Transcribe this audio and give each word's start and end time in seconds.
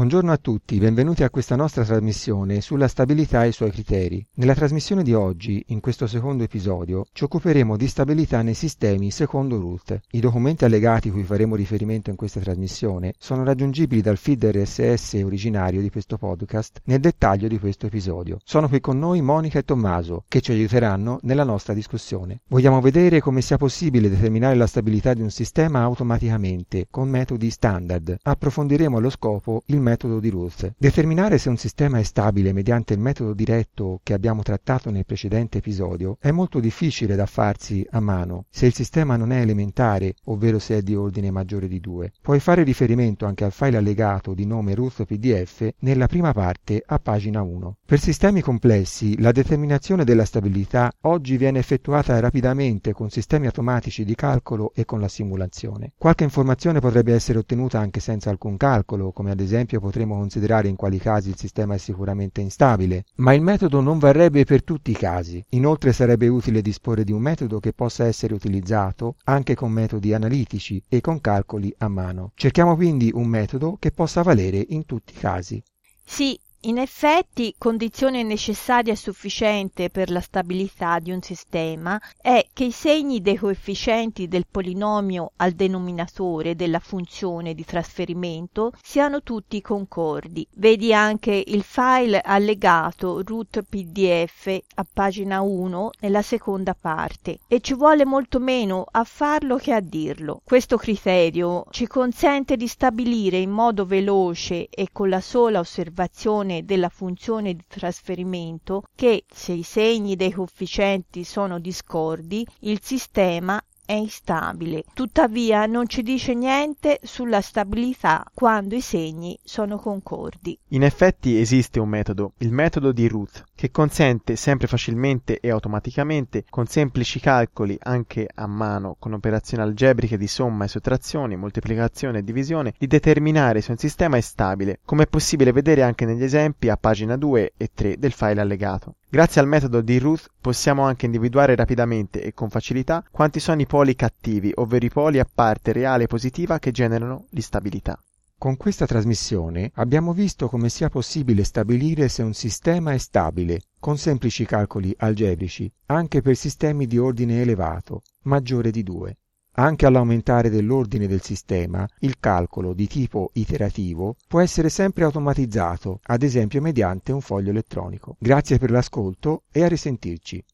Buongiorno 0.00 0.32
a 0.32 0.38
tutti, 0.38 0.78
benvenuti 0.78 1.24
a 1.24 1.28
questa 1.28 1.56
nostra 1.56 1.84
trasmissione 1.84 2.62
sulla 2.62 2.88
stabilità 2.88 3.44
e 3.44 3.48
i 3.48 3.52
suoi 3.52 3.70
criteri. 3.70 4.26
Nella 4.36 4.54
trasmissione 4.54 5.02
di 5.02 5.12
oggi, 5.12 5.62
in 5.66 5.80
questo 5.80 6.06
secondo 6.06 6.42
episodio, 6.42 7.04
ci 7.12 7.24
occuperemo 7.24 7.76
di 7.76 7.86
stabilità 7.86 8.40
nei 8.40 8.54
sistemi 8.54 9.10
secondo 9.10 9.58
Ruth. 9.58 10.00
I 10.12 10.20
documenti 10.20 10.64
allegati 10.64 11.10
cui 11.10 11.22
faremo 11.22 11.54
riferimento 11.54 12.08
in 12.08 12.16
questa 12.16 12.40
trasmissione 12.40 13.12
sono 13.18 13.44
raggiungibili 13.44 14.00
dal 14.00 14.16
feed 14.16 14.42
RSS 14.42 15.20
originario 15.22 15.82
di 15.82 15.90
questo 15.90 16.16
podcast 16.16 16.80
nel 16.84 17.00
dettaglio 17.00 17.46
di 17.46 17.58
questo 17.58 17.84
episodio. 17.84 18.38
Sono 18.42 18.70
qui 18.70 18.80
con 18.80 18.98
noi 18.98 19.20
Monica 19.20 19.58
e 19.58 19.64
Tommaso, 19.64 20.24
che 20.28 20.40
ci 20.40 20.52
aiuteranno 20.52 21.18
nella 21.24 21.44
nostra 21.44 21.74
discussione. 21.74 22.40
Vogliamo 22.48 22.80
vedere 22.80 23.20
come 23.20 23.42
sia 23.42 23.58
possibile 23.58 24.08
determinare 24.08 24.54
la 24.54 24.66
stabilità 24.66 25.12
di 25.12 25.20
un 25.20 25.30
sistema 25.30 25.82
automaticamente, 25.82 26.86
con 26.90 27.06
metodi 27.10 27.50
standard. 27.50 28.16
Approfondiremo 28.22 28.96
allo 28.96 29.10
scopo 29.10 29.62
il 29.66 29.76
metodo 29.76 29.88
di 30.20 30.28
Ruth. 30.28 30.74
Determinare 30.78 31.38
se 31.38 31.48
un 31.48 31.56
sistema 31.56 31.98
è 31.98 32.02
stabile 32.02 32.52
mediante 32.52 32.94
il 32.94 33.00
metodo 33.00 33.34
diretto 33.34 34.00
che 34.02 34.14
abbiamo 34.14 34.42
trattato 34.42 34.90
nel 34.90 35.04
precedente 35.04 35.58
episodio 35.58 36.16
è 36.20 36.30
molto 36.30 36.60
difficile 36.60 37.16
da 37.16 37.26
farsi 37.26 37.84
a 37.90 38.00
mano 38.00 38.44
se 38.48 38.66
il 38.66 38.74
sistema 38.74 39.16
non 39.16 39.32
è 39.32 39.40
elementare, 39.40 40.14
ovvero 40.26 40.58
se 40.58 40.78
è 40.78 40.82
di 40.82 40.94
ordine 40.94 41.30
maggiore 41.30 41.66
di 41.66 41.80
2. 41.80 42.12
Puoi 42.22 42.38
fare 42.40 42.62
riferimento 42.62 43.26
anche 43.26 43.44
al 43.44 43.52
file 43.52 43.76
allegato 43.76 44.32
di 44.32 44.46
nome 44.46 44.74
Ruth 44.74 45.04
PDF 45.04 45.68
nella 45.80 46.06
prima 46.06 46.32
parte 46.32 46.82
a 46.84 46.98
pagina 46.98 47.42
1. 47.42 47.76
Per 47.84 47.98
sistemi 47.98 48.40
complessi 48.40 49.20
la 49.20 49.32
determinazione 49.32 50.04
della 50.04 50.24
stabilità 50.24 50.92
oggi 51.02 51.36
viene 51.36 51.58
effettuata 51.58 52.18
rapidamente 52.20 52.92
con 52.92 53.10
sistemi 53.10 53.46
automatici 53.46 54.04
di 54.04 54.14
calcolo 54.14 54.72
e 54.74 54.84
con 54.84 55.00
la 55.00 55.08
simulazione. 55.08 55.92
Qualche 55.98 56.24
informazione 56.24 56.80
potrebbe 56.80 57.12
essere 57.12 57.38
ottenuta 57.38 57.78
anche 57.80 58.00
senza 58.00 58.30
alcun 58.30 58.56
calcolo, 58.56 59.10
come 59.12 59.30
ad 59.30 59.40
esempio 59.40 59.79
potremo 59.80 60.14
considerare 60.16 60.68
in 60.68 60.76
quali 60.76 60.98
casi 60.98 61.30
il 61.30 61.36
sistema 61.36 61.74
è 61.74 61.78
sicuramente 61.78 62.40
instabile, 62.40 63.04
ma 63.16 63.32
il 63.32 63.42
metodo 63.42 63.80
non 63.80 63.98
varrebbe 63.98 64.44
per 64.44 64.62
tutti 64.62 64.92
i 64.92 64.96
casi. 64.96 65.44
Inoltre 65.50 65.92
sarebbe 65.92 66.28
utile 66.28 66.62
disporre 66.62 67.02
di 67.02 67.12
un 67.12 67.22
metodo 67.22 67.58
che 67.58 67.72
possa 67.72 68.04
essere 68.04 68.34
utilizzato 68.34 69.16
anche 69.24 69.54
con 69.54 69.72
metodi 69.72 70.14
analitici 70.14 70.82
e 70.88 71.00
con 71.00 71.20
calcoli 71.20 71.74
a 71.78 71.88
mano. 71.88 72.32
Cerchiamo 72.34 72.76
quindi 72.76 73.10
un 73.12 73.26
metodo 73.26 73.76
che 73.78 73.90
possa 73.90 74.22
valere 74.22 74.64
in 74.68 74.86
tutti 74.86 75.14
i 75.14 75.18
casi. 75.18 75.62
Sì, 76.04 76.38
in 76.64 76.76
effetti, 76.76 77.54
condizione 77.56 78.22
necessaria 78.22 78.92
e 78.92 78.96
sufficiente 78.96 79.88
per 79.88 80.10
la 80.10 80.20
stabilità 80.20 80.98
di 80.98 81.10
un 81.10 81.22
sistema 81.22 81.98
è 82.20 82.48
che 82.52 82.64
i 82.64 82.70
segni 82.70 83.22
dei 83.22 83.36
coefficienti 83.36 84.28
del 84.28 84.44
polinomio 84.46 85.32
al 85.36 85.52
denominatore 85.52 86.56
della 86.56 86.78
funzione 86.78 87.54
di 87.54 87.64
trasferimento 87.64 88.72
siano 88.82 89.22
tutti 89.22 89.62
concordi. 89.62 90.46
Vedi 90.56 90.92
anche 90.92 91.42
il 91.46 91.62
file 91.62 92.20
allegato 92.20 93.22
root 93.24 93.62
pdf 93.62 94.58
a 94.74 94.86
pagina 94.92 95.40
1 95.40 95.90
nella 96.00 96.20
seconda 96.20 96.76
parte 96.78 97.38
e 97.48 97.60
ci 97.60 97.72
vuole 97.72 98.04
molto 98.04 98.38
meno 98.38 98.84
a 98.90 99.04
farlo 99.04 99.56
che 99.56 99.72
a 99.72 99.80
dirlo. 99.80 100.42
Questo 100.44 100.76
criterio 100.76 101.64
ci 101.70 101.86
consente 101.86 102.58
di 102.58 102.66
stabilire 102.66 103.38
in 103.38 103.50
modo 103.50 103.86
veloce 103.86 104.68
e 104.68 104.88
con 104.92 105.08
la 105.08 105.22
sola 105.22 105.60
osservazione 105.60 106.48
della 106.64 106.88
funzione 106.88 107.54
di 107.54 107.64
trasferimento 107.66 108.82
che, 108.94 109.24
se 109.32 109.52
i 109.52 109.62
segni 109.62 110.16
dei 110.16 110.32
coefficienti 110.32 111.24
sono 111.24 111.58
discordi, 111.58 112.46
il 112.60 112.80
sistema 112.82 113.62
è 113.90 113.94
instabile. 113.94 114.84
Tuttavia 114.94 115.66
non 115.66 115.88
ci 115.88 116.02
dice 116.02 116.32
niente 116.32 117.00
sulla 117.02 117.40
stabilità 117.40 118.24
quando 118.32 118.76
i 118.76 118.80
segni 118.80 119.36
sono 119.42 119.78
concordi. 119.78 120.56
In 120.68 120.84
effetti 120.84 121.36
esiste 121.36 121.80
un 121.80 121.88
metodo, 121.88 122.34
il 122.38 122.52
metodo 122.52 122.92
di 122.92 123.08
Ruth, 123.08 123.42
che 123.52 123.72
consente 123.72 124.36
sempre 124.36 124.68
facilmente 124.68 125.40
e 125.40 125.50
automaticamente, 125.50 126.44
con 126.48 126.66
semplici 126.66 127.18
calcoli 127.18 127.76
anche 127.80 128.28
a 128.32 128.46
mano, 128.46 128.94
con 128.96 129.12
operazioni 129.12 129.64
algebriche 129.64 130.16
di 130.16 130.28
somma 130.28 130.66
e 130.66 130.68
sottrazione, 130.68 131.34
moltiplicazione 131.34 132.18
e 132.18 132.22
divisione, 132.22 132.74
di 132.78 132.86
determinare 132.86 133.60
se 133.60 133.72
un 133.72 133.78
sistema 133.78 134.16
è 134.16 134.20
stabile, 134.20 134.78
come 134.84 135.02
è 135.02 135.08
possibile 135.08 135.50
vedere 135.50 135.82
anche 135.82 136.04
negli 136.04 136.22
esempi 136.22 136.68
a 136.68 136.76
pagina 136.76 137.16
2 137.16 137.54
e 137.56 137.70
3 137.74 137.98
del 137.98 138.12
file 138.12 138.40
allegato. 138.40 138.94
Grazie 139.12 139.40
al 139.40 139.48
metodo 139.48 139.80
di 139.80 139.98
Ruth 139.98 140.28
possiamo 140.40 140.84
anche 140.84 141.04
individuare 141.04 141.56
rapidamente 141.56 142.22
e 142.22 142.32
con 142.32 142.48
facilità 142.48 143.04
quanti 143.10 143.40
sono 143.40 143.60
i 143.60 143.66
poli 143.66 143.96
cattivi, 143.96 144.52
ovvero 144.54 144.86
i 144.86 144.88
poli 144.88 145.18
a 145.18 145.28
parte 145.28 145.72
reale 145.72 146.06
positiva 146.06 146.60
che 146.60 146.70
generano 146.70 147.26
l'instabilità. 147.30 148.00
Con 148.38 148.56
questa 148.56 148.86
trasmissione 148.86 149.72
abbiamo 149.74 150.12
visto 150.12 150.48
come 150.48 150.68
sia 150.68 150.90
possibile 150.90 151.42
stabilire 151.42 152.08
se 152.08 152.22
un 152.22 152.34
sistema 152.34 152.92
è 152.92 152.98
stabile, 152.98 153.62
con 153.80 153.98
semplici 153.98 154.46
calcoli 154.46 154.94
algebrici, 154.98 155.68
anche 155.86 156.22
per 156.22 156.36
sistemi 156.36 156.86
di 156.86 156.96
ordine 156.96 157.40
elevato, 157.40 158.02
maggiore 158.26 158.70
di 158.70 158.84
2. 158.84 159.18
Anche 159.60 159.84
all'aumentare 159.84 160.48
dell'ordine 160.48 161.06
del 161.06 161.20
sistema, 161.20 161.86
il 161.98 162.18
calcolo 162.18 162.72
di 162.72 162.86
tipo 162.86 163.28
iterativo 163.34 164.16
può 164.26 164.40
essere 164.40 164.70
sempre 164.70 165.04
automatizzato, 165.04 166.00
ad 166.04 166.22
esempio 166.22 166.62
mediante 166.62 167.12
un 167.12 167.20
foglio 167.20 167.50
elettronico. 167.50 168.16
Grazie 168.18 168.56
per 168.56 168.70
l'ascolto 168.70 169.42
e 169.52 169.62
a 169.62 169.68
risentirci. 169.68 170.42